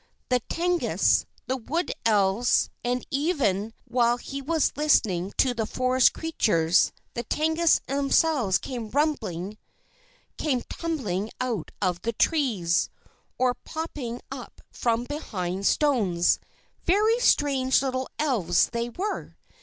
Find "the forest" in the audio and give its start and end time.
5.53-6.11